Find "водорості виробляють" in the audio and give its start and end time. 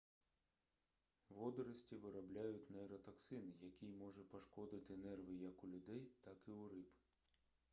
1.29-2.69